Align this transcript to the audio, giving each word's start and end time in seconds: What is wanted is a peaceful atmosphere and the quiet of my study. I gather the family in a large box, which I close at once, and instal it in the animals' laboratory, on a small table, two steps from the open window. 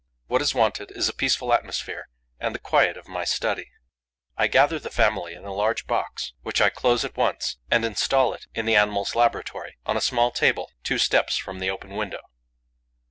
What 0.25 0.41
is 0.41 0.55
wanted 0.55 0.89
is 0.89 1.07
a 1.09 1.13
peaceful 1.13 1.53
atmosphere 1.53 2.09
and 2.39 2.55
the 2.55 2.59
quiet 2.59 2.97
of 2.97 3.07
my 3.07 3.23
study. 3.23 3.69
I 4.35 4.47
gather 4.47 4.79
the 4.79 4.89
family 4.89 5.35
in 5.35 5.45
a 5.45 5.53
large 5.53 5.85
box, 5.85 6.33
which 6.41 6.59
I 6.59 6.71
close 6.71 7.05
at 7.05 7.15
once, 7.17 7.57
and 7.69 7.85
instal 7.85 8.33
it 8.33 8.47
in 8.55 8.65
the 8.65 8.75
animals' 8.75 9.13
laboratory, 9.13 9.77
on 9.85 9.97
a 9.97 10.01
small 10.01 10.31
table, 10.31 10.71
two 10.81 10.97
steps 10.97 11.37
from 11.37 11.59
the 11.59 11.69
open 11.69 11.91
window. 11.91 12.23